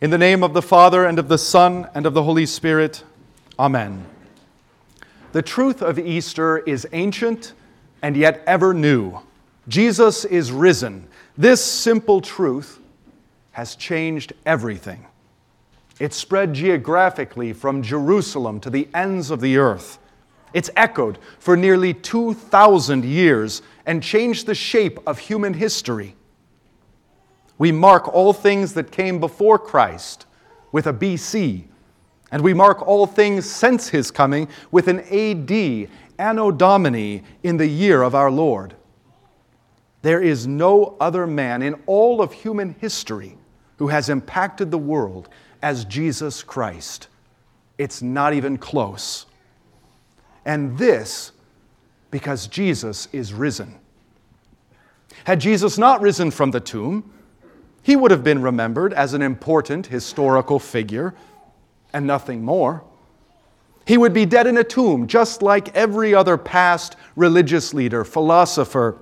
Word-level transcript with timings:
In 0.00 0.10
the 0.10 0.18
name 0.18 0.44
of 0.44 0.52
the 0.54 0.62
Father, 0.62 1.06
and 1.06 1.18
of 1.18 1.26
the 1.26 1.38
Son, 1.38 1.88
and 1.92 2.06
of 2.06 2.14
the 2.14 2.22
Holy 2.22 2.46
Spirit, 2.46 3.02
Amen. 3.58 4.06
The 5.32 5.42
truth 5.42 5.82
of 5.82 5.98
Easter 5.98 6.58
is 6.58 6.86
ancient 6.92 7.52
and 8.00 8.16
yet 8.16 8.44
ever 8.46 8.72
new. 8.72 9.18
Jesus 9.66 10.24
is 10.24 10.52
risen. 10.52 11.08
This 11.36 11.64
simple 11.64 12.20
truth 12.20 12.78
has 13.50 13.74
changed 13.74 14.34
everything. 14.46 15.04
It 15.98 16.14
spread 16.14 16.54
geographically 16.54 17.52
from 17.52 17.82
Jerusalem 17.82 18.60
to 18.60 18.70
the 18.70 18.86
ends 18.94 19.32
of 19.32 19.40
the 19.40 19.56
earth. 19.56 19.98
It's 20.54 20.70
echoed 20.76 21.18
for 21.40 21.56
nearly 21.56 21.92
2,000 21.92 23.04
years 23.04 23.62
and 23.84 24.00
changed 24.00 24.46
the 24.46 24.54
shape 24.54 25.00
of 25.08 25.18
human 25.18 25.54
history. 25.54 26.14
We 27.58 27.72
mark 27.72 28.08
all 28.08 28.32
things 28.32 28.74
that 28.74 28.92
came 28.92 29.18
before 29.18 29.58
Christ 29.58 30.26
with 30.70 30.86
a 30.86 30.92
BC, 30.92 31.64
and 32.30 32.42
we 32.42 32.54
mark 32.54 32.86
all 32.86 33.06
things 33.06 33.48
since 33.48 33.88
his 33.88 34.10
coming 34.10 34.48
with 34.70 34.86
an 34.86 35.00
AD, 35.00 35.88
Anno 36.18 36.50
Domini, 36.50 37.24
in 37.42 37.56
the 37.56 37.66
year 37.66 38.02
of 38.02 38.14
our 38.14 38.30
Lord. 38.30 38.74
There 40.02 40.22
is 40.22 40.46
no 40.46 40.96
other 41.00 41.26
man 41.26 41.62
in 41.62 41.74
all 41.86 42.22
of 42.22 42.32
human 42.32 42.76
history 42.78 43.36
who 43.78 43.88
has 43.88 44.08
impacted 44.08 44.70
the 44.70 44.78
world 44.78 45.28
as 45.62 45.84
Jesus 45.84 46.42
Christ. 46.42 47.08
It's 47.78 48.02
not 48.02 48.34
even 48.34 48.58
close. 48.58 49.26
And 50.44 50.78
this 50.78 51.32
because 52.10 52.46
Jesus 52.46 53.08
is 53.12 53.32
risen. 53.32 53.78
Had 55.24 55.40
Jesus 55.40 55.78
not 55.78 56.00
risen 56.00 56.30
from 56.30 56.50
the 56.50 56.60
tomb, 56.60 57.12
he 57.88 57.96
would 57.96 58.10
have 58.10 58.22
been 58.22 58.42
remembered 58.42 58.92
as 58.92 59.14
an 59.14 59.22
important 59.22 59.86
historical 59.86 60.58
figure 60.58 61.14
and 61.94 62.06
nothing 62.06 62.44
more. 62.44 62.84
He 63.86 63.96
would 63.96 64.12
be 64.12 64.26
dead 64.26 64.46
in 64.46 64.58
a 64.58 64.62
tomb, 64.62 65.06
just 65.06 65.40
like 65.40 65.74
every 65.74 66.14
other 66.14 66.36
past 66.36 66.96
religious 67.16 67.72
leader, 67.72 68.04
philosopher, 68.04 68.98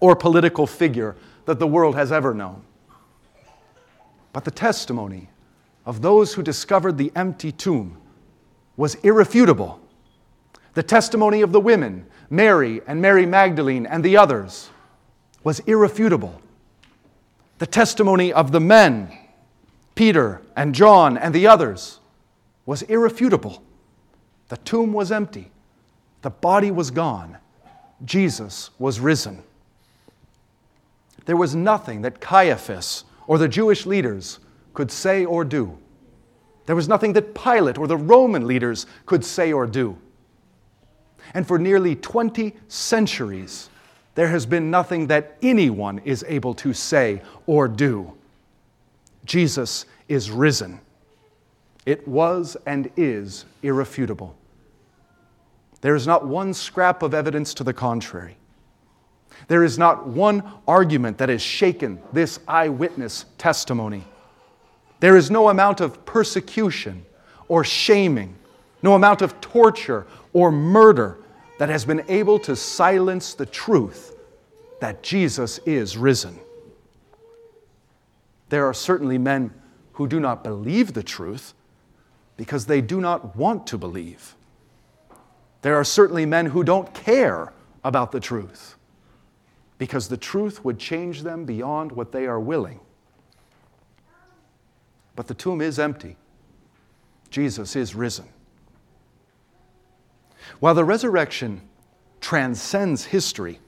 or 0.00 0.14
political 0.14 0.66
figure 0.66 1.16
that 1.46 1.58
the 1.58 1.66
world 1.66 1.94
has 1.94 2.12
ever 2.12 2.34
known. 2.34 2.62
But 4.34 4.44
the 4.44 4.50
testimony 4.50 5.30
of 5.86 6.02
those 6.02 6.34
who 6.34 6.42
discovered 6.42 6.98
the 6.98 7.12
empty 7.16 7.52
tomb 7.52 7.96
was 8.76 8.96
irrefutable. 8.96 9.80
The 10.74 10.82
testimony 10.82 11.40
of 11.40 11.52
the 11.52 11.60
women, 11.60 12.04
Mary 12.28 12.82
and 12.86 13.00
Mary 13.00 13.24
Magdalene 13.24 13.86
and 13.86 14.04
the 14.04 14.18
others, 14.18 14.68
was 15.42 15.60
irrefutable 15.60 16.42
the 17.58 17.66
testimony 17.66 18.32
of 18.32 18.52
the 18.52 18.60
men, 18.60 19.16
Peter 19.94 20.42
and 20.56 20.74
John 20.74 21.16
and 21.16 21.34
the 21.34 21.46
others, 21.46 22.00
was 22.66 22.82
irrefutable. 22.82 23.62
The 24.48 24.56
tomb 24.58 24.92
was 24.92 25.10
empty, 25.10 25.50
the 26.22 26.30
body 26.30 26.70
was 26.70 26.90
gone, 26.90 27.38
Jesus 28.04 28.70
was 28.78 29.00
risen. 29.00 29.42
There 31.24 31.36
was 31.36 31.54
nothing 31.54 32.02
that 32.02 32.20
Caiaphas 32.20 33.04
or 33.26 33.38
the 33.38 33.48
Jewish 33.48 33.84
leaders 33.84 34.38
could 34.74 34.92
say 34.92 35.24
or 35.24 35.44
do. 35.44 35.76
There 36.66 36.76
was 36.76 36.88
nothing 36.88 37.12
that 37.14 37.34
Pilate 37.34 37.78
or 37.78 37.86
the 37.86 37.96
Roman 37.96 38.46
leaders 38.46 38.86
could 39.06 39.24
say 39.24 39.52
or 39.52 39.66
do. 39.66 39.96
And 41.34 41.46
for 41.46 41.58
nearly 41.58 41.96
20 41.96 42.54
centuries, 42.68 43.70
there 44.16 44.28
has 44.28 44.46
been 44.46 44.70
nothing 44.70 45.06
that 45.08 45.36
anyone 45.42 46.00
is 46.00 46.24
able 46.26 46.54
to 46.54 46.72
say 46.72 47.22
or 47.46 47.68
do. 47.68 48.12
Jesus 49.26 49.84
is 50.08 50.30
risen. 50.30 50.80
It 51.84 52.08
was 52.08 52.56
and 52.66 52.90
is 52.96 53.44
irrefutable. 53.62 54.34
There 55.82 55.94
is 55.94 56.06
not 56.06 56.26
one 56.26 56.54
scrap 56.54 57.02
of 57.02 57.12
evidence 57.12 57.52
to 57.54 57.64
the 57.64 57.74
contrary. 57.74 58.38
There 59.48 59.62
is 59.62 59.78
not 59.78 60.06
one 60.06 60.42
argument 60.66 61.18
that 61.18 61.28
has 61.28 61.42
shaken 61.42 62.00
this 62.14 62.40
eyewitness 62.48 63.26
testimony. 63.36 64.04
There 64.98 65.18
is 65.18 65.30
no 65.30 65.50
amount 65.50 65.82
of 65.82 66.06
persecution 66.06 67.04
or 67.48 67.64
shaming, 67.64 68.34
no 68.82 68.94
amount 68.94 69.20
of 69.20 69.38
torture 69.42 70.06
or 70.32 70.50
murder 70.50 71.18
that 71.58 71.68
has 71.68 71.84
been 71.84 72.04
able 72.08 72.38
to 72.40 72.54
silence 72.54 73.34
the 73.34 73.46
truth 73.46 74.14
that 74.80 75.02
Jesus 75.02 75.58
is 75.66 75.96
risen. 75.96 76.38
There 78.48 78.66
are 78.66 78.74
certainly 78.74 79.18
men 79.18 79.52
who 79.94 80.06
do 80.06 80.20
not 80.20 80.44
believe 80.44 80.92
the 80.92 81.02
truth 81.02 81.54
because 82.36 82.66
they 82.66 82.80
do 82.80 83.00
not 83.00 83.34
want 83.34 83.66
to 83.68 83.78
believe. 83.78 84.34
There 85.62 85.76
are 85.76 85.84
certainly 85.84 86.26
men 86.26 86.46
who 86.46 86.62
don't 86.62 86.92
care 86.92 87.52
about 87.82 88.12
the 88.12 88.20
truth 88.20 88.76
because 89.78 90.08
the 90.08 90.16
truth 90.16 90.64
would 90.64 90.78
change 90.78 91.22
them 91.22 91.44
beyond 91.44 91.92
what 91.92 92.12
they 92.12 92.26
are 92.26 92.40
willing. 92.40 92.80
But 95.14 95.26
the 95.26 95.34
tomb 95.34 95.60
is 95.60 95.78
empty. 95.78 96.16
Jesus 97.30 97.74
is 97.74 97.94
risen. 97.94 98.28
While 100.60 100.74
the 100.74 100.84
resurrection 100.84 101.62
transcends 102.20 103.04
history, 103.04 103.60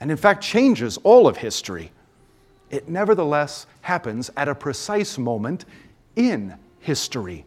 and 0.00 0.10
in 0.10 0.16
fact 0.16 0.42
changes 0.42 0.96
all 0.98 1.26
of 1.26 1.38
history, 1.38 1.90
it 2.70 2.88
nevertheless 2.88 3.66
happens 3.82 4.30
at 4.36 4.48
a 4.48 4.54
precise 4.54 5.18
moment 5.18 5.64
in 6.16 6.56
history. 6.80 7.46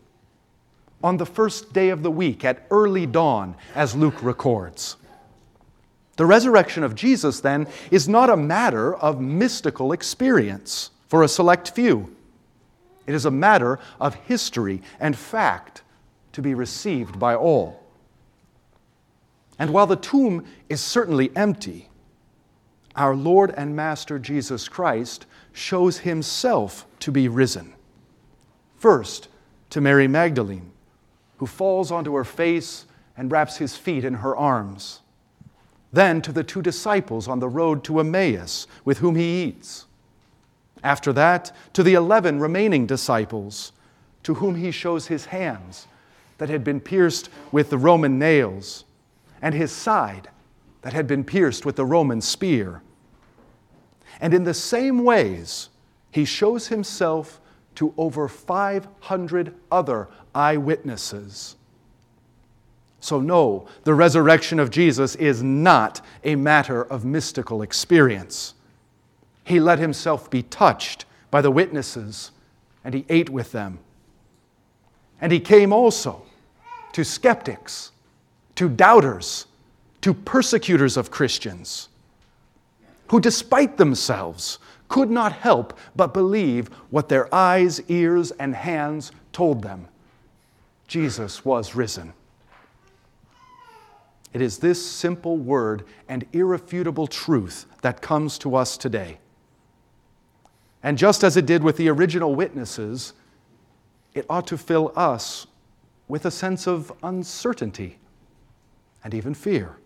On 1.04 1.18
the 1.18 1.26
first 1.26 1.74
day 1.74 1.90
of 1.90 2.04
the 2.04 2.12
week, 2.12 2.46
at 2.46 2.66
early 2.70 3.06
dawn, 3.06 3.56
as 3.76 3.96
Luke 3.96 4.22
records. 4.22 4.98
The 6.18 6.26
resurrection 6.26 6.84
of 6.84 6.94
Jesus, 6.94 7.40
then, 7.40 7.68
is 7.90 8.08
not 8.08 8.30
a 8.30 8.38
matter 8.38 8.96
of 8.96 9.20
mystical 9.20 9.92
experience 9.94 10.92
for 11.08 11.24
a 11.24 11.28
select 11.28 11.72
few. 11.72 12.16
It 13.08 13.16
is 13.16 13.26
a 13.26 13.32
matter 13.32 13.80
of 14.00 14.14
history 14.16 14.82
and 15.00 15.16
fact 15.16 15.82
to 16.34 16.42
be 16.42 16.54
received 16.54 17.20
by 17.20 17.36
all. 17.36 17.81
And 19.62 19.70
while 19.74 19.86
the 19.86 19.96
tomb 19.96 20.44
is 20.70 20.82
certainly 20.82 21.32
empty, 21.36 21.88
our 22.96 23.16
Lord 23.16 23.54
and 23.56 23.76
Master 23.76 24.18
Jesus 24.18 24.68
Christ 24.68 25.28
shows 25.54 26.00
himself 26.00 26.88
to 27.02 27.12
be 27.12 27.28
risen. 27.28 27.76
First, 28.78 29.28
to 29.70 29.80
Mary 29.80 30.08
Magdalene, 30.08 30.72
who 31.38 31.46
falls 31.46 31.92
onto 31.92 32.16
her 32.16 32.24
face 32.24 32.88
and 33.16 33.32
wraps 33.32 33.58
his 33.58 33.78
feet 33.78 34.04
in 34.04 34.16
her 34.16 34.36
arms. 34.36 35.02
Then 35.94 36.24
to 36.24 36.32
the 36.32 36.44
two 36.44 36.64
disciples 36.64 37.28
on 37.28 37.38
the 37.38 37.48
road 37.48 37.84
to 37.84 38.00
Emmaus, 38.00 38.66
with 38.84 38.98
whom 38.98 39.16
he 39.16 39.44
eats. 39.44 39.86
After 40.84 41.14
that, 41.14 41.56
to 41.74 41.84
the 41.84 41.94
eleven 41.94 42.40
remaining 42.40 42.88
disciples, 42.88 43.74
to 44.24 44.34
whom 44.34 44.56
he 44.56 44.72
shows 44.72 45.06
his 45.06 45.26
hands 45.26 45.86
that 46.40 46.50
had 46.50 46.64
been 46.64 46.80
pierced 46.80 47.30
with 47.52 47.70
the 47.70 47.78
Roman 47.78 48.18
nails, 48.18 48.86
and 49.42 49.56
his 49.56 49.72
side 49.72 50.30
that 50.82 50.94
had 50.94 51.08
been 51.08 51.24
pierced 51.24 51.66
with 51.66 51.76
the 51.76 51.86
Roman 51.86 52.22
spear. 52.22 52.82
And 54.20 54.34
in 54.34 54.44
the 54.44 54.54
same 54.54 55.04
ways, 55.04 55.70
he 56.12 56.26
shows 56.26 56.68
himself 56.68 57.40
to 57.76 57.94
over 57.98 58.28
500 58.28 59.56
other 59.72 60.10
eyewitnesses. 60.36 61.56
So, 63.00 63.20
no, 63.20 63.68
the 63.84 63.96
resurrection 63.96 64.60
of 64.60 64.70
Jesus 64.70 65.16
is 65.16 65.42
not 65.42 66.06
a 66.24 66.36
matter 66.36 66.84
of 66.84 67.04
mystical 67.04 67.64
experience. 67.64 68.54
He 69.44 69.60
let 69.60 69.80
himself 69.80 70.30
be 70.30 70.44
touched 70.44 71.06
by 71.32 71.42
the 71.42 71.50
witnesses, 71.50 72.32
and 72.84 72.94
he 72.94 73.06
ate 73.10 73.30
with 73.30 73.52
them. 73.52 73.80
And 75.20 75.32
he 75.32 75.40
came 75.40 75.74
also 75.74 76.24
to 76.94 77.04
skeptics, 77.04 77.92
to 78.62 78.70
doubters, 78.70 79.48
to 80.02 80.14
persecutors 80.14 80.96
of 80.96 81.10
Christians, 81.10 81.90
who, 83.08 83.20
despite 83.20 83.76
themselves, 83.76 84.60
could 84.88 85.10
not 85.10 85.34
help 85.34 85.76
but 85.96 86.14
believe 86.14 86.68
what 86.92 87.10
their 87.10 87.34
eyes, 87.34 87.82
ears, 87.88 88.30
and 88.30 88.54
hands 88.54 89.14
told 89.34 89.64
them 89.64 89.88
Jesus 90.88 91.44
was 91.44 91.74
risen. 91.74 92.14
It 94.32 94.44
is 94.44 94.60
this 94.60 94.86
simple 94.86 95.38
word 95.38 95.84
and 96.08 96.24
irrefutable 96.32 97.08
truth 97.08 97.66
that 97.82 98.00
comes 98.00 98.38
to 98.38 98.56
us 98.56 98.78
today. 98.78 99.18
And 100.84 101.00
just 101.00 101.24
as 101.24 101.36
it 101.36 101.48
did 101.48 101.64
with 101.64 101.78
the 101.78 101.90
original 101.90 102.36
witnesses, 102.36 103.14
it 104.14 104.28
ought 104.30 104.46
to 104.46 104.56
fill 104.56 104.94
us 104.96 105.48
with 106.08 106.28
a 106.28 106.32
sense 106.32 106.68
of 106.68 106.94
uncertainty 107.02 107.98
and 109.04 109.14
even 109.14 109.34
fear. 109.34 109.78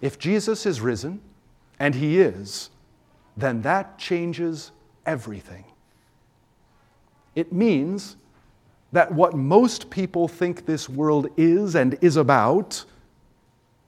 If 0.00 0.18
Jesus 0.18 0.66
is 0.66 0.80
risen, 0.80 1.20
and 1.78 1.94
He 1.94 2.20
is, 2.20 2.70
then 3.36 3.62
that 3.62 3.98
changes 3.98 4.72
everything. 5.06 5.64
It 7.34 7.52
means 7.52 8.16
that 8.92 9.12
what 9.12 9.34
most 9.34 9.88
people 9.88 10.26
think 10.28 10.66
this 10.66 10.88
world 10.88 11.28
is 11.36 11.74
and 11.74 11.96
is 12.00 12.16
about 12.16 12.84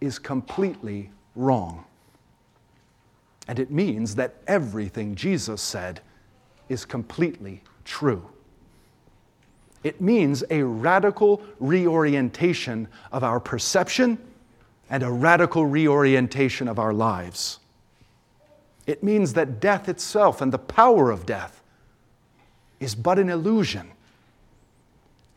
is 0.00 0.18
completely 0.18 1.10
wrong. 1.34 1.84
And 3.48 3.58
it 3.58 3.70
means 3.70 4.14
that 4.14 4.36
everything 4.46 5.14
Jesus 5.14 5.60
said 5.60 6.00
is 6.68 6.84
completely 6.84 7.62
true. 7.84 8.31
It 9.82 10.00
means 10.00 10.44
a 10.50 10.62
radical 10.62 11.42
reorientation 11.58 12.88
of 13.10 13.24
our 13.24 13.40
perception 13.40 14.18
and 14.88 15.02
a 15.02 15.10
radical 15.10 15.66
reorientation 15.66 16.68
of 16.68 16.78
our 16.78 16.92
lives. 16.92 17.58
It 18.86 19.02
means 19.02 19.34
that 19.34 19.60
death 19.60 19.88
itself 19.88 20.40
and 20.40 20.52
the 20.52 20.58
power 20.58 21.10
of 21.10 21.26
death 21.26 21.62
is 22.80 22.94
but 22.94 23.18
an 23.18 23.28
illusion. 23.28 23.90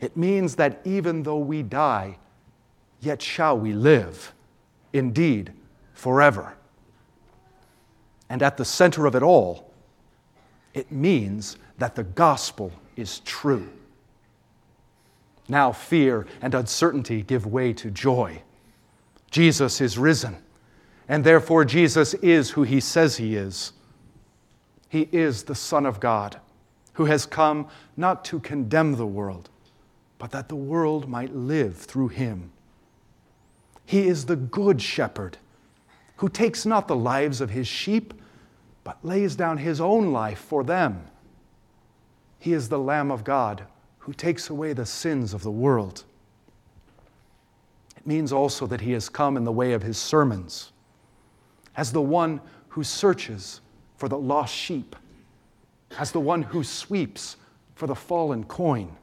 It 0.00 0.16
means 0.16 0.56
that 0.56 0.80
even 0.84 1.22
though 1.22 1.38
we 1.38 1.62
die, 1.62 2.18
yet 3.00 3.22
shall 3.22 3.58
we 3.58 3.72
live, 3.72 4.32
indeed, 4.92 5.52
forever. 5.94 6.54
And 8.28 8.42
at 8.42 8.56
the 8.56 8.64
center 8.64 9.06
of 9.06 9.14
it 9.14 9.22
all, 9.22 9.70
it 10.74 10.90
means 10.92 11.56
that 11.78 11.94
the 11.94 12.04
gospel 12.04 12.72
is 12.96 13.20
true. 13.20 13.68
Now 15.48 15.72
fear 15.72 16.26
and 16.42 16.54
uncertainty 16.54 17.22
give 17.22 17.46
way 17.46 17.72
to 17.74 17.90
joy. 17.90 18.42
Jesus 19.30 19.80
is 19.80 19.98
risen, 19.98 20.36
and 21.08 21.22
therefore 21.22 21.64
Jesus 21.64 22.14
is 22.14 22.50
who 22.50 22.62
he 22.62 22.80
says 22.80 23.16
he 23.16 23.36
is. 23.36 23.72
He 24.88 25.08
is 25.12 25.44
the 25.44 25.54
Son 25.54 25.86
of 25.86 26.00
God, 26.00 26.40
who 26.94 27.04
has 27.04 27.26
come 27.26 27.68
not 27.96 28.24
to 28.26 28.40
condemn 28.40 28.96
the 28.96 29.06
world, 29.06 29.50
but 30.18 30.30
that 30.30 30.48
the 30.48 30.56
world 30.56 31.08
might 31.08 31.34
live 31.34 31.76
through 31.76 32.08
him. 32.08 32.50
He 33.84 34.08
is 34.08 34.26
the 34.26 34.36
good 34.36 34.82
shepherd, 34.82 35.38
who 36.16 36.28
takes 36.28 36.66
not 36.66 36.88
the 36.88 36.96
lives 36.96 37.40
of 37.40 37.50
his 37.50 37.68
sheep, 37.68 38.14
but 38.82 39.04
lays 39.04 39.36
down 39.36 39.58
his 39.58 39.80
own 39.80 40.12
life 40.12 40.38
for 40.38 40.64
them. 40.64 41.06
He 42.38 42.52
is 42.52 42.68
the 42.68 42.78
Lamb 42.78 43.10
of 43.10 43.22
God 43.22 43.66
who 44.06 44.12
takes 44.12 44.50
away 44.50 44.72
the 44.72 44.86
sins 44.86 45.34
of 45.34 45.42
the 45.42 45.50
world. 45.50 46.04
It 47.96 48.06
means 48.06 48.32
also 48.32 48.64
that 48.68 48.80
he 48.80 48.92
has 48.92 49.08
come 49.08 49.36
in 49.36 49.42
the 49.42 49.50
way 49.50 49.72
of 49.72 49.82
his 49.82 49.98
sermons, 49.98 50.70
as 51.76 51.90
the 51.90 52.00
one 52.00 52.40
who 52.68 52.84
searches 52.84 53.60
for 53.96 54.08
the 54.08 54.16
lost 54.16 54.54
sheep, 54.54 54.94
as 55.98 56.12
the 56.12 56.20
one 56.20 56.40
who 56.40 56.62
sweeps 56.62 57.36
for 57.74 57.88
the 57.88 57.96
fallen 57.96 58.44
coin, 58.44 58.96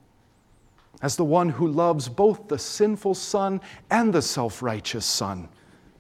as 1.01 1.17
the 1.17 1.25
one 1.25 1.50
who 1.50 1.67
loves 1.67 2.07
both 2.07 2.47
the 2.47 2.57
sinful 2.57 3.13
son 3.13 3.59
and 3.91 4.13
the 4.13 4.21
self 4.21 4.63
righteous 4.63 5.05
son 5.05 5.50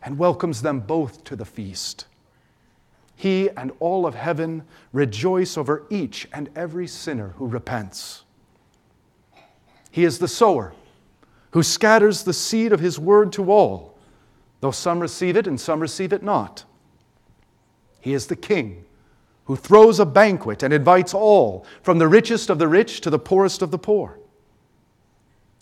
and 0.01 0.17
welcomes 0.17 0.61
them 0.61 0.79
both 0.79 1.25
to 1.25 1.35
the 1.35 1.43
feast. 1.43 2.05
He 3.17 3.49
and 3.49 3.73
all 3.81 4.05
of 4.05 4.15
heaven 4.15 4.63
rejoice 4.93 5.57
over 5.57 5.83
each 5.89 6.25
and 6.31 6.49
every 6.55 6.87
sinner 6.87 7.33
who 7.35 7.47
repents. 7.47 8.22
He 9.93 10.05
is 10.05 10.17
the 10.17 10.27
sower 10.27 10.73
who 11.51 11.61
scatters 11.61 12.23
the 12.23 12.33
seed 12.33 12.73
of 12.73 12.79
his 12.79 12.97
word 12.97 13.31
to 13.33 13.51
all, 13.51 13.95
though 14.59 14.71
some 14.71 14.99
receive 14.99 15.37
it 15.37 15.45
and 15.45 15.61
some 15.61 15.79
receive 15.79 16.11
it 16.11 16.23
not. 16.23 16.63
He 18.01 18.15
is 18.15 18.25
the 18.25 18.35
king 18.35 18.85
who 19.45 19.55
throws 19.55 19.99
a 19.99 20.05
banquet 20.07 20.63
and 20.63 20.73
invites 20.73 21.13
all, 21.13 21.63
from 21.83 21.99
the 21.99 22.07
richest 22.07 22.49
of 22.49 22.57
the 22.57 22.67
rich 22.67 23.01
to 23.01 23.11
the 23.11 23.19
poorest 23.19 23.61
of 23.61 23.69
the 23.69 23.77
poor. 23.77 24.17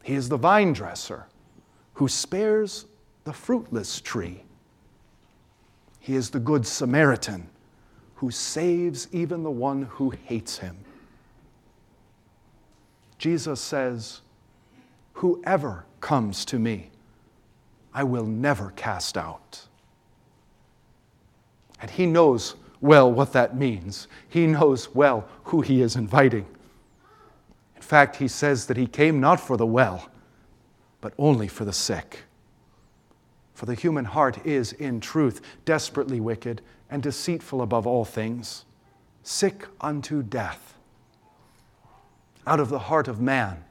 He 0.01 0.13
is 0.13 0.29
the 0.29 0.37
vine 0.37 0.71
dresser 0.71 1.25
who 1.95 2.07
spares 2.07 2.85
the 3.25 3.33
fruitless 3.33 3.99
tree. 3.99 4.45
He 5.99 6.15
is 6.15 6.29
the 6.29 6.39
good 6.39 6.65
Samaritan 6.65 7.49
who 8.15 8.31
saves 8.31 9.09
even 9.11 9.43
the 9.43 9.51
one 9.51 9.81
who 9.81 10.11
hates 10.23 10.59
him. 10.59 10.77
Jesus 13.21 13.61
says, 13.61 14.21
Whoever 15.13 15.85
comes 15.99 16.43
to 16.45 16.57
me, 16.57 16.89
I 17.93 18.03
will 18.03 18.25
never 18.25 18.71
cast 18.75 19.15
out. 19.15 19.67
And 21.79 21.91
he 21.91 22.07
knows 22.07 22.55
well 22.79 23.11
what 23.11 23.31
that 23.33 23.55
means. 23.55 24.07
He 24.27 24.47
knows 24.47 24.95
well 24.95 25.29
who 25.43 25.61
he 25.61 25.83
is 25.83 25.95
inviting. 25.95 26.47
In 27.75 27.83
fact, 27.83 28.15
he 28.15 28.27
says 28.27 28.65
that 28.65 28.75
he 28.75 28.87
came 28.87 29.19
not 29.19 29.39
for 29.39 29.55
the 29.55 29.67
well, 29.67 30.09
but 30.99 31.13
only 31.19 31.47
for 31.47 31.63
the 31.63 31.73
sick. 31.73 32.23
For 33.53 33.67
the 33.67 33.75
human 33.75 34.05
heart 34.05 34.43
is, 34.47 34.73
in 34.73 34.99
truth, 34.99 35.41
desperately 35.63 36.19
wicked 36.19 36.63
and 36.89 37.03
deceitful 37.03 37.61
above 37.61 37.85
all 37.85 38.03
things, 38.03 38.65
sick 39.21 39.67
unto 39.79 40.23
death. 40.23 40.73
Out 42.47 42.59
of 42.59 42.69
the 42.69 42.79
heart 42.79 43.07
of 43.07 43.21
man 43.21 43.63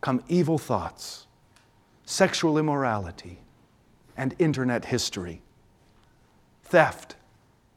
come 0.00 0.22
evil 0.28 0.58
thoughts, 0.58 1.26
sexual 2.04 2.56
immorality, 2.56 3.38
and 4.16 4.34
internet 4.38 4.84
history, 4.84 5.42
theft 6.62 7.16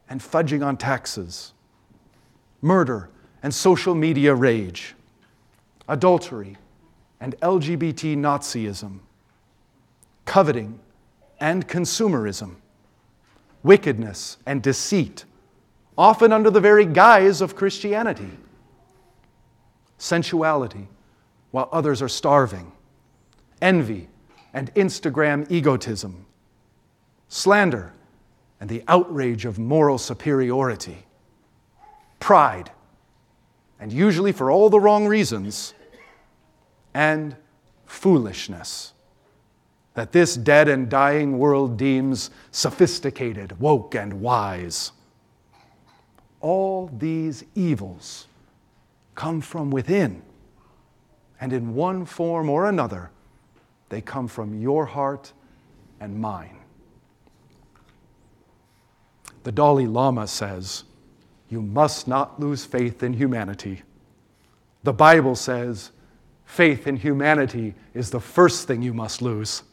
and 0.10 0.22
fudging 0.22 0.66
on 0.66 0.78
taxes, 0.78 1.54
murder 2.62 3.10
and 3.42 3.54
social 3.54 3.96
media 3.96 4.34
rage, 4.34 4.96
adultery 5.88 6.58
and 7.20 7.36
LGBT 7.42 8.16
Nazism, 8.18 9.00
coveting 10.26 10.80
and 11.40 11.68
consumerism, 11.68 12.56
wickedness 13.64 14.38
and 14.46 14.62
deceit, 14.62 15.26
often 15.98 16.32
under 16.32 16.50
the 16.50 16.62
very 16.62 16.86
guise 16.86 17.42
of 17.42 17.56
Christianity 17.56 18.30
sensuality, 19.98 20.88
while 21.52 21.70
others 21.72 22.02
are 22.02 22.10
starving, 22.10 22.72
envy 23.62 24.08
and 24.54 24.74
Instagram 24.76 25.50
egotism, 25.50 26.26
slander 27.28 27.94
and 28.60 28.70
the 28.70 28.84
outrage 28.88 29.46
of 29.46 29.60
moral 29.60 29.98
superiority, 29.98 31.06
pride, 32.20 32.72
and 33.80 33.92
usually 33.92 34.32
for 34.32 34.50
all 34.50 34.70
the 34.70 34.80
wrong 34.80 35.08
reasons, 35.08 35.74
and 36.94 37.36
foolishness 37.86 38.94
that 39.94 40.12
this 40.12 40.36
dead 40.36 40.68
and 40.68 40.90
dying 40.90 41.38
world 41.38 41.78
deems 41.78 42.32
sophisticated, 42.52 43.60
woke, 43.60 43.96
and 43.96 44.14
wise. 44.14 44.92
All 46.42 46.90
these 46.98 47.44
evils 47.56 48.28
come 49.16 49.42
from 49.42 49.72
within. 49.72 50.22
And 51.40 51.52
in 51.54 51.76
one 51.76 52.06
form 52.06 52.50
or 52.50 52.68
another, 52.68 53.12
they 53.90 54.02
come 54.02 54.28
from 54.28 54.60
your 54.60 54.86
heart 54.86 55.34
and 56.00 56.20
mine. 56.20 56.58
The 59.44 59.52
Dalai 59.52 59.88
Lama 59.88 60.28
says, 60.28 60.86
You 61.50 61.62
must 61.62 62.08
not 62.08 62.40
lose 62.40 62.66
faith 62.66 63.04
in 63.04 63.14
humanity. 63.14 63.84
The 64.84 64.94
Bible 64.94 65.36
says, 65.36 65.92
Faith 66.46 66.88
in 66.88 66.98
humanity 66.98 67.74
is 67.94 68.10
the 68.10 68.20
first 68.20 68.68
thing 68.68 68.82
you 68.82 68.94
must 68.94 69.22
lose, 69.22 69.64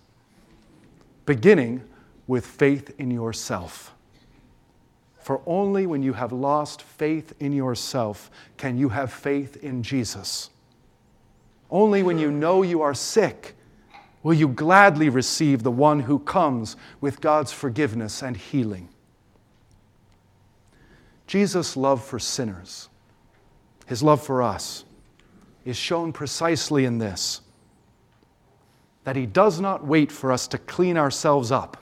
beginning 1.26 1.82
with 2.26 2.46
faith 2.46 2.94
in 2.98 3.10
yourself. 3.10 3.94
For 5.30 5.40
only 5.46 5.86
when 5.86 6.02
you 6.02 6.14
have 6.14 6.32
lost 6.32 6.82
faith 6.82 7.34
in 7.38 7.52
yourself 7.52 8.32
can 8.56 8.76
you 8.76 8.88
have 8.88 9.12
faith 9.12 9.62
in 9.62 9.84
Jesus. 9.84 10.50
Only 11.70 12.02
when 12.02 12.18
you 12.18 12.32
know 12.32 12.62
you 12.62 12.82
are 12.82 12.94
sick 12.94 13.54
will 14.24 14.34
you 14.34 14.48
gladly 14.48 15.08
receive 15.08 15.62
the 15.62 15.70
one 15.70 16.00
who 16.00 16.18
comes 16.18 16.74
with 17.00 17.20
God's 17.20 17.52
forgiveness 17.52 18.24
and 18.24 18.36
healing. 18.36 18.88
Jesus' 21.28 21.76
love 21.76 22.04
for 22.04 22.18
sinners, 22.18 22.88
his 23.86 24.02
love 24.02 24.20
for 24.20 24.42
us, 24.42 24.84
is 25.64 25.76
shown 25.76 26.12
precisely 26.12 26.86
in 26.86 26.98
this 26.98 27.40
that 29.04 29.14
he 29.14 29.26
does 29.26 29.60
not 29.60 29.86
wait 29.86 30.10
for 30.10 30.32
us 30.32 30.48
to 30.48 30.58
clean 30.58 30.96
ourselves 30.96 31.52
up 31.52 31.76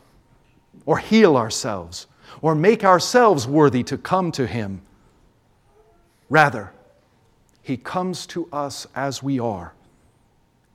or 0.84 0.98
heal 0.98 1.34
ourselves 1.34 2.08
or 2.42 2.54
make 2.54 2.84
ourselves 2.84 3.46
worthy 3.46 3.82
to 3.84 3.98
come 3.98 4.32
to 4.32 4.46
Him. 4.46 4.82
Rather, 6.28 6.72
He 7.62 7.76
comes 7.76 8.26
to 8.28 8.48
us 8.52 8.86
as 8.94 9.22
we 9.22 9.38
are 9.38 9.74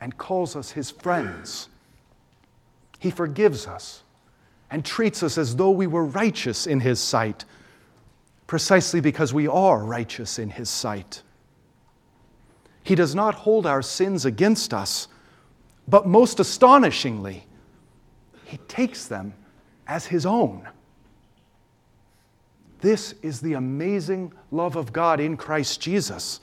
and 0.01 0.17
calls 0.17 0.55
us 0.55 0.71
His 0.71 0.91
friends. 0.91 1.69
He 2.99 3.11
forgives 3.11 3.67
us 3.67 4.03
and 4.69 4.83
treats 4.83 5.23
us 5.23 5.37
as 5.37 5.55
though 5.55 5.71
we 5.71 5.87
were 5.87 6.05
righteous 6.05 6.65
in 6.67 6.79
His 6.79 6.99
sight, 6.99 7.45
precisely 8.47 9.01
because 9.01 9.33
we 9.33 9.47
are 9.47 9.83
righteous 9.83 10.39
in 10.39 10.49
His 10.49 10.69
sight. 10.69 11.21
He 12.83 12.95
does 12.95 13.15
not 13.15 13.35
hold 13.35 13.65
our 13.65 13.81
sins 13.81 14.25
against 14.25 14.73
us, 14.73 15.07
but 15.87 16.07
most 16.07 16.39
astonishingly, 16.39 17.45
He 18.45 18.57
takes 18.67 19.05
them 19.05 19.33
as 19.87 20.07
His 20.07 20.25
own. 20.25 20.67
This 22.83 23.15
is 23.21 23.39
the 23.39 23.53
amazing 23.53 24.33
love 24.51 24.75
of 24.75 24.91
God 24.91 25.21
in 25.21 25.37
Christ 25.37 25.79
Jesus, 25.79 26.41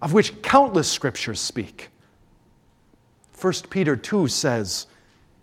of 0.00 0.14
which 0.14 0.40
countless 0.40 0.90
scriptures 0.90 1.38
speak. 1.38 1.90
1 3.38 3.52
Peter 3.68 3.94
2 3.94 4.26
says, 4.26 4.86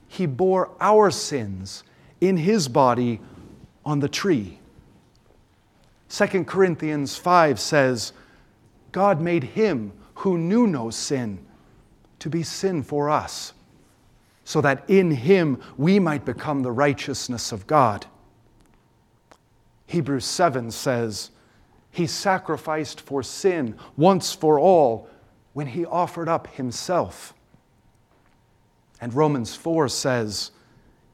He 0.08 0.26
bore 0.26 0.72
our 0.82 1.12
sins 1.12 1.84
in 2.20 2.38
His 2.38 2.68
body 2.68 3.22
on 3.86 4.00
the 4.00 4.10
tree. 4.10 4.58
2 6.10 6.46
Corinthians 6.46 7.16
5 7.16 7.60
says, 7.60 8.12
God 8.92 9.22
made 9.22 9.44
Him 9.44 9.94
who 10.16 10.40
knew 10.40 10.66
no 10.66 10.90
sin 10.90 11.46
to 12.18 12.28
be 12.32 12.42
sin 12.42 12.82
for 12.82 13.08
us, 13.08 13.54
so 14.46 14.62
that 14.62 14.84
in 14.90 15.12
Him 15.12 15.62
we 15.78 16.00
might 16.00 16.26
become 16.26 16.64
the 16.64 16.72
righteousness 16.72 17.52
of 17.52 17.68
God. 17.68 18.08
Hebrews 19.94 20.26
7 20.26 20.72
says, 20.72 21.30
He 21.92 22.08
sacrificed 22.08 23.00
for 23.00 23.22
sin 23.22 23.76
once 23.96 24.34
for 24.34 24.58
all 24.58 25.08
when 25.54 25.68
He 25.68 25.86
offered 25.86 26.28
up 26.28 26.48
Himself. 26.48 27.36
And 29.00 29.14
Romans 29.14 29.56
4 29.56 29.88
says, 29.90 30.50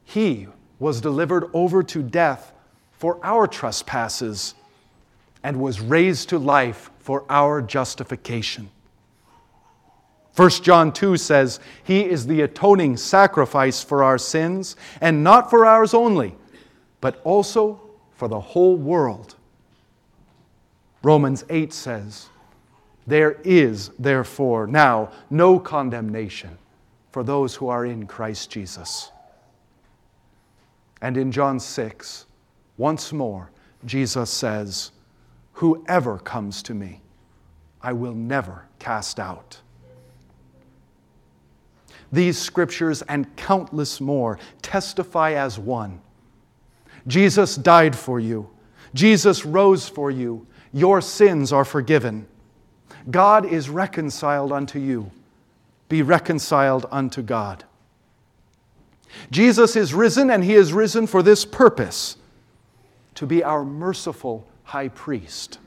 He 0.02 0.46
was 0.78 1.02
delivered 1.02 1.50
over 1.52 1.82
to 1.82 2.02
death 2.02 2.54
for 2.92 3.18
our 3.22 3.46
trespasses 3.46 4.54
and 5.42 5.60
was 5.60 5.82
raised 5.82 6.30
to 6.30 6.38
life 6.38 6.90
for 7.00 7.26
our 7.28 7.60
justification. 7.60 8.70
1 10.36 10.48
John 10.62 10.90
2 10.90 11.18
says, 11.18 11.60
He 11.84 12.00
is 12.00 12.26
the 12.26 12.40
atoning 12.40 12.96
sacrifice 12.96 13.82
for 13.82 14.02
our 14.02 14.16
sins, 14.16 14.74
and 15.02 15.22
not 15.22 15.50
for 15.50 15.66
ours 15.66 15.92
only, 15.92 16.34
but 17.02 17.20
also 17.24 17.82
for 18.20 18.28
the 18.28 18.38
whole 18.38 18.76
world. 18.76 19.34
Romans 21.02 21.42
8 21.48 21.72
says, 21.72 22.28
There 23.06 23.40
is 23.44 23.88
therefore 23.98 24.66
now 24.66 25.10
no 25.30 25.58
condemnation 25.58 26.58
for 27.12 27.22
those 27.22 27.54
who 27.54 27.68
are 27.68 27.86
in 27.86 28.06
Christ 28.06 28.50
Jesus. 28.50 29.10
And 31.00 31.16
in 31.16 31.32
John 31.32 31.58
6, 31.58 32.26
once 32.76 33.10
more, 33.10 33.50
Jesus 33.86 34.28
says, 34.28 34.92
Whoever 35.54 36.18
comes 36.18 36.62
to 36.64 36.74
me, 36.74 37.00
I 37.80 37.94
will 37.94 38.14
never 38.14 38.66
cast 38.78 39.18
out. 39.18 39.58
These 42.12 42.36
scriptures 42.36 43.00
and 43.00 43.34
countless 43.36 43.98
more 43.98 44.38
testify 44.60 45.32
as 45.32 45.58
one 45.58 46.02
Jesus 47.06 47.56
died 47.56 47.96
for 47.96 48.20
you. 48.20 48.48
Jesus 48.94 49.44
rose 49.44 49.88
for 49.88 50.10
you. 50.10 50.46
Your 50.72 51.00
sins 51.00 51.52
are 51.52 51.64
forgiven. 51.64 52.26
God 53.10 53.46
is 53.46 53.68
reconciled 53.68 54.52
unto 54.52 54.78
you. 54.78 55.10
Be 55.88 56.02
reconciled 56.02 56.86
unto 56.90 57.22
God. 57.22 57.64
Jesus 59.30 59.74
is 59.74 59.92
risen, 59.92 60.30
and 60.30 60.44
he 60.44 60.54
is 60.54 60.72
risen 60.72 61.06
for 61.06 61.22
this 61.22 61.44
purpose 61.44 62.16
to 63.16 63.26
be 63.26 63.42
our 63.42 63.64
merciful 63.64 64.46
high 64.62 64.88
priest. 64.88 65.58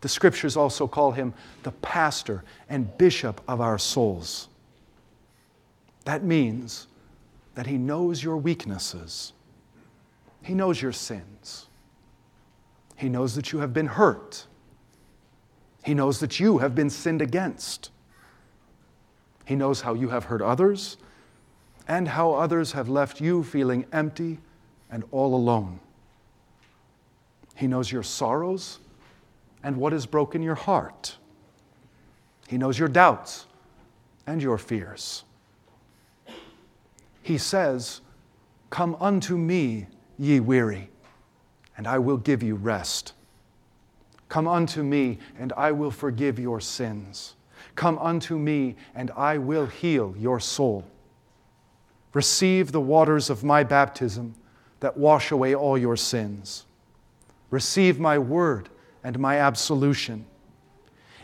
The 0.00 0.08
scriptures 0.08 0.56
also 0.56 0.88
call 0.88 1.12
him 1.12 1.32
the 1.62 1.70
pastor 1.70 2.42
and 2.68 2.96
bishop 2.98 3.40
of 3.46 3.60
our 3.60 3.78
souls. 3.78 4.48
That 6.04 6.24
means 6.24 6.88
that 7.54 7.66
he 7.66 7.78
knows 7.78 8.22
your 8.22 8.36
weaknesses 8.36 9.32
he 10.44 10.54
knows 10.54 10.80
your 10.80 10.92
sins. 10.92 11.68
He 12.96 13.08
knows 13.08 13.34
that 13.34 13.50
you 13.50 13.60
have 13.60 13.72
been 13.72 13.86
hurt. 13.86 14.46
He 15.82 15.94
knows 15.94 16.20
that 16.20 16.38
you 16.38 16.58
have 16.58 16.74
been 16.74 16.90
sinned 16.90 17.22
against. 17.22 17.90
He 19.46 19.56
knows 19.56 19.80
how 19.80 19.94
you 19.94 20.10
have 20.10 20.24
hurt 20.24 20.42
others 20.42 20.98
and 21.88 22.08
how 22.08 22.32
others 22.32 22.72
have 22.72 22.88
left 22.88 23.20
you 23.20 23.42
feeling 23.42 23.86
empty 23.90 24.38
and 24.90 25.02
all 25.10 25.34
alone. 25.34 25.80
He 27.56 27.66
knows 27.66 27.90
your 27.90 28.02
sorrows 28.02 28.80
and 29.62 29.76
what 29.78 29.92
has 29.92 30.04
broken 30.04 30.42
your 30.42 30.54
heart. 30.54 31.16
He 32.48 32.58
knows 32.58 32.78
your 32.78 32.88
doubts 32.88 33.46
and 34.26 34.42
your 34.42 34.58
fears. 34.58 35.24
He 37.22 37.38
says, 37.38 38.02
Come 38.68 38.96
unto 39.00 39.38
me, 39.38 39.86
ye 40.18 40.40
weary, 40.40 40.90
and 41.76 41.86
I 41.86 41.98
will 41.98 42.16
give 42.16 42.42
you 42.42 42.54
rest. 42.54 43.12
Come 44.28 44.48
unto 44.48 44.82
me, 44.82 45.18
and 45.38 45.52
I 45.56 45.72
will 45.72 45.90
forgive 45.90 46.38
your 46.38 46.60
sins. 46.60 47.34
Come 47.74 47.98
unto 47.98 48.38
me, 48.38 48.76
and 48.94 49.10
I 49.16 49.38
will 49.38 49.66
heal 49.66 50.14
your 50.18 50.40
soul. 50.40 50.84
Receive 52.12 52.72
the 52.72 52.80
waters 52.80 53.30
of 53.30 53.44
my 53.44 53.64
baptism 53.64 54.34
that 54.80 54.96
wash 54.96 55.30
away 55.30 55.54
all 55.54 55.76
your 55.76 55.96
sins. 55.96 56.64
Receive 57.50 57.98
my 57.98 58.18
word 58.18 58.68
and 59.02 59.18
my 59.18 59.38
absolution. 59.38 60.24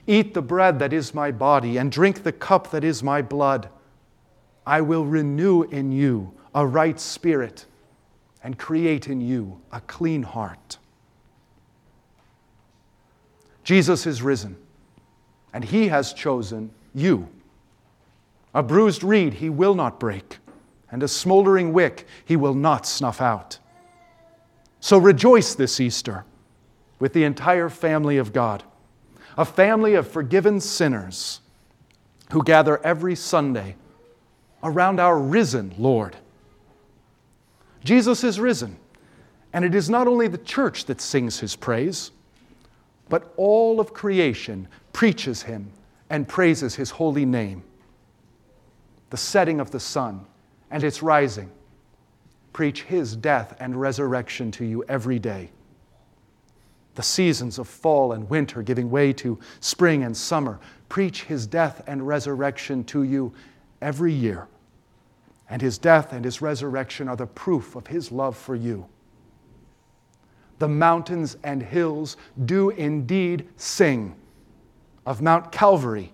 Eat 0.07 0.35
the 0.35 0.43
bread 0.43 0.79
that 0.79 0.93
is 0.93 1.15
my 1.15 1.31
body, 1.31 1.77
and 1.77 1.93
drink 1.93 2.23
the 2.23 2.33
cup 2.33 2.71
that 2.71 2.85
is 2.85 3.03
my 3.03 3.23
blood. 3.23 3.69
I 4.67 4.81
will 4.81 5.05
renew 5.05 5.63
in 5.63 5.93
you 5.93 6.33
a 6.55 6.67
right 6.67 6.99
spirit 6.99 7.67
and 8.43 8.59
create 8.59 9.09
in 9.09 9.21
you 9.21 9.61
a 9.73 9.81
clean 9.83 10.23
heart. 10.23 10.79
Jesus 13.63 14.07
is 14.07 14.23
risen, 14.23 14.57
and 15.53 15.65
he 15.65 15.89
has 15.89 16.13
chosen 16.13 16.71
you. 16.95 17.29
A 18.55 18.63
bruised 18.63 19.05
reed 19.05 19.35
he 19.35 19.51
will 19.51 19.75
not 19.75 20.01
break, 20.01 20.39
and 20.91 21.03
a 21.03 21.09
smoldering 21.09 21.73
wick 21.73 22.07
he 22.25 22.37
will 22.37 22.55
not 22.55 22.87
snuff 22.87 23.21
out. 23.21 23.59
So 24.81 24.99
rejoice 24.99 25.55
this 25.55 25.79
Easter 25.79 26.25
with 26.99 27.13
the 27.13 27.25
entire 27.25 27.69
family 27.69 28.17
of 28.17 28.33
God, 28.33 28.65
a 29.37 29.45
family 29.45 29.95
of 29.95 30.09
forgiven 30.09 30.61
sinners 30.61 31.41
who 32.33 32.43
gather 32.43 32.85
every 32.85 33.15
Sunday 33.15 33.77
around 34.63 35.01
our 35.01 35.19
risen 35.19 35.75
Lord. 35.79 36.17
Jesus 37.85 38.25
is 38.25 38.39
risen. 38.39 38.77
And 39.53 39.65
it 39.65 39.75
is 39.75 39.91
not 39.91 40.07
only 40.07 40.29
the 40.29 40.39
church 40.39 40.85
that 40.87 41.01
sings 41.01 41.41
his 41.41 41.57
praise, 41.57 42.13
but 43.09 43.33
all 43.37 43.81
of 43.81 43.93
creation 43.93 44.69
preaches 44.93 45.43
him 45.43 45.71
and 46.09 46.29
praises 46.29 46.75
his 46.75 46.91
holy 46.91 47.25
name. 47.25 47.63
The 49.11 49.17
setting 49.17 49.59
of 49.59 49.71
the 49.73 49.81
sun 49.81 50.25
and 50.71 50.85
its 50.85 51.03
rising 51.03 51.51
preach 52.53 52.83
his 52.83 53.17
death 53.17 53.57
and 53.59 53.81
resurrection 53.81 54.53
to 54.53 54.65
you 54.65 54.85
every 54.89 55.19
day. 55.19 55.51
The 56.95 57.03
seasons 57.03 57.59
of 57.59 57.69
fall 57.69 58.13
and 58.13 58.29
winter 58.29 58.63
giving 58.63 58.91
way 58.91 59.13
to 59.15 59.39
spring 59.61 60.05
and 60.05 60.17
summer 60.17 60.61
preach 60.89 61.25
his 61.25 61.47
death 61.47 61.83
and 61.87 62.07
resurrection 62.07 62.85
to 62.85 63.03
you 63.03 63.33
every 63.81 64.13
year 64.13 64.47
and 65.51 65.61
his 65.61 65.77
death 65.79 66.13
and 66.13 66.25
his 66.25 66.41
resurrection 66.41 67.09
are 67.09 67.17
the 67.17 67.27
proof 67.27 67.75
of 67.75 67.89
his 67.89 68.13
love 68.13 68.37
for 68.37 68.55
you. 68.55 68.87
The 70.61 70.69
mountains 70.69 71.37
and 71.43 71.61
hills 71.61 72.17
do 72.45 72.71
indeed 72.71 73.49
sing 73.57 74.15
of 75.05 75.21
Mount 75.21 75.51
Calvary, 75.51 76.13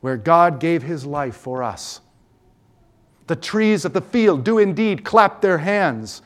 where 0.00 0.16
God 0.16 0.58
gave 0.58 0.82
his 0.82 1.04
life 1.04 1.36
for 1.36 1.62
us. 1.62 2.00
The 3.26 3.36
trees 3.36 3.84
of 3.84 3.92
the 3.92 4.00
field 4.00 4.42
do 4.42 4.58
indeed 4.58 5.04
clap 5.04 5.42
their 5.42 5.58
hands, 5.58 6.22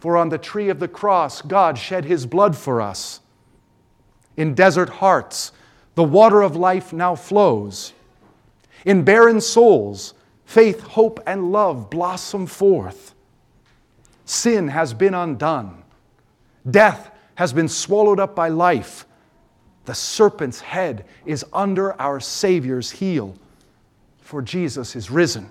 for 0.00 0.16
on 0.16 0.28
the 0.28 0.38
tree 0.38 0.68
of 0.70 0.80
the 0.80 0.88
cross, 0.88 1.42
God 1.42 1.78
shed 1.78 2.04
his 2.04 2.26
blood 2.26 2.56
for 2.56 2.82
us. 2.82 3.20
In 4.36 4.54
desert 4.54 4.88
hearts, 4.88 5.52
the 5.94 6.02
water 6.02 6.42
of 6.42 6.56
life 6.56 6.92
now 6.92 7.14
flows. 7.14 7.92
In 8.84 9.04
barren 9.04 9.40
souls, 9.40 10.14
faith, 10.46 10.80
hope, 10.80 11.20
and 11.26 11.52
love 11.52 11.90
blossom 11.90 12.46
forth. 12.46 13.14
Sin 14.24 14.68
has 14.68 14.94
been 14.94 15.14
undone. 15.14 15.82
Death 16.70 17.10
has 17.34 17.52
been 17.52 17.68
swallowed 17.68 18.20
up 18.20 18.34
by 18.34 18.48
life. 18.48 19.06
The 19.84 19.94
serpent's 19.94 20.60
head 20.60 21.04
is 21.26 21.44
under 21.52 22.00
our 22.00 22.20
Savior's 22.20 22.90
heel, 22.90 23.36
for 24.22 24.40
Jesus 24.40 24.96
is 24.96 25.10
risen. 25.10 25.50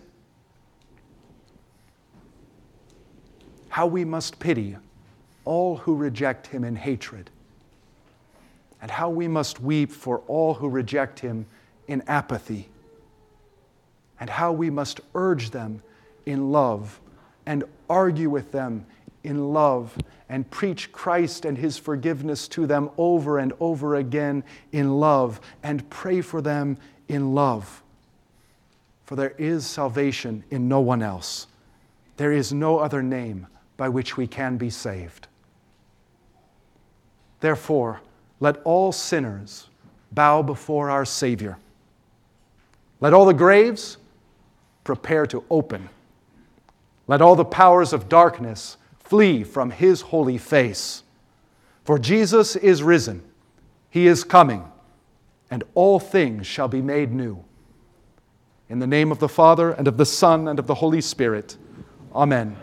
How 3.70 3.86
we 3.86 4.06
must 4.06 4.40
pity 4.40 4.76
all 5.46 5.78
who 5.78 5.96
reject 5.96 6.48
him 6.48 6.64
in 6.64 6.76
hatred, 6.76 7.30
and 8.82 8.90
how 8.90 9.10
we 9.10 9.28
must 9.28 9.60
weep 9.60 9.92
for 9.92 10.20
all 10.28 10.54
who 10.54 10.70
reject 10.70 11.20
him 11.20 11.46
in 11.88 12.02
apathy, 12.08 12.70
and 14.24 14.30
how 14.30 14.54
we 14.54 14.70
must 14.70 15.02
urge 15.16 15.50
them 15.50 15.84
in 16.26 16.50
love 16.50 17.02
and 17.46 17.62
argue 17.90 18.30
with 18.30 18.54
them 18.54 18.86
in 19.26 19.52
love 19.52 19.98
and 20.30 20.50
preach 20.50 20.94
Christ 20.94 21.44
and 21.44 21.58
his 21.58 21.78
forgiveness 21.78 22.48
to 22.48 22.66
them 22.66 22.90
over 22.98 23.38
and 23.38 23.52
over 23.60 23.96
again 23.96 24.46
in 24.72 24.98
love 24.98 25.42
and 25.62 25.90
pray 25.90 26.22
for 26.22 26.42
them 26.42 26.78
in 27.10 27.36
love. 27.36 27.84
For 29.04 29.18
there 29.18 29.36
is 29.38 29.66
salvation 29.66 30.46
in 30.52 30.70
no 30.70 30.80
one 30.80 31.04
else. 31.04 31.48
There 32.16 32.32
is 32.32 32.54
no 32.54 32.80
other 32.80 33.04
name 33.04 33.48
by 33.76 33.90
which 33.90 34.16
we 34.16 34.26
can 34.26 34.56
be 34.56 34.70
saved. 34.70 35.28
Therefore, 37.42 38.00
let 38.40 38.62
all 38.64 38.94
sinners 38.94 39.68
bow 40.14 40.42
before 40.42 40.90
our 40.90 41.04
Savior. 41.04 41.58
Let 43.02 43.14
all 43.14 43.26
the 43.26 43.34
graves 43.34 43.98
prepare 44.84 45.26
to 45.28 45.44
open. 45.50 45.90
Let 47.08 47.22
all 47.22 47.36
the 47.36 47.46
powers 47.46 47.94
of 47.94 48.10
darkness 48.10 48.78
flee 49.00 49.44
from 49.44 49.72
His 49.72 50.02
holy 50.02 50.38
face. 50.38 51.04
For 51.84 52.00
Jesus 52.00 52.56
is 52.56 52.82
risen, 52.82 53.24
He 53.90 54.08
is 54.08 54.24
coming, 54.24 54.66
and 55.52 55.64
all 55.76 56.00
things 56.00 56.48
shall 56.48 56.68
be 56.68 56.82
made 56.82 57.12
new. 57.12 57.44
In 58.70 58.80
the 58.80 58.88
name 58.88 59.12
of 59.12 59.20
the 59.20 59.30
Father, 59.30 59.72
and 59.72 59.88
of 59.88 59.98
the 59.98 60.06
Son, 60.06 60.48
and 60.48 60.58
of 60.58 60.68
the 60.68 60.76
Holy 60.76 61.02
Spirit. 61.02 61.58
Amen. 62.16 62.56